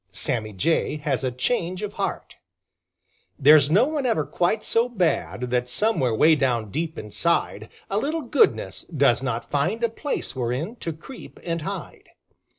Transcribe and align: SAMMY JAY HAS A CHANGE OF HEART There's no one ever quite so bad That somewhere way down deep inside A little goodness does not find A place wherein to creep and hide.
SAMMY 0.13 0.53
JAY 0.53 0.97
HAS 0.97 1.23
A 1.23 1.29
CHANGE 1.31 1.83
OF 1.83 1.93
HEART 1.93 2.37
There's 3.37 3.69
no 3.69 3.85
one 3.87 4.07
ever 4.07 4.25
quite 4.25 4.63
so 4.63 4.89
bad 4.89 5.51
That 5.51 5.69
somewhere 5.69 6.15
way 6.15 6.33
down 6.35 6.71
deep 6.71 6.97
inside 6.97 7.69
A 7.87 7.99
little 7.99 8.23
goodness 8.23 8.81
does 8.85 9.21
not 9.21 9.51
find 9.51 9.83
A 9.83 9.89
place 9.89 10.35
wherein 10.35 10.75
to 10.77 10.91
creep 10.91 11.39
and 11.43 11.61
hide. 11.61 12.09